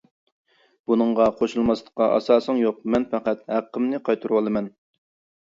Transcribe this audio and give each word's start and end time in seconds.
بۇنىڭغا 0.91 1.27
قوشۇلماسلىققا 1.41 2.07
ئاساسىڭ 2.15 2.63
يوق، 2.63 2.81
مەن 2.95 3.07
پەقەت 3.13 3.45
ھەققىمنى 3.57 4.03
قايتۇرۇۋالىمەن. 4.09 4.73